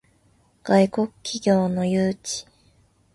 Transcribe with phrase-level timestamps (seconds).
[0.63, 2.47] 外国企業の誘致